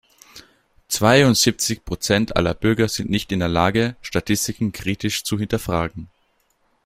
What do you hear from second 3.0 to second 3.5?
nicht in der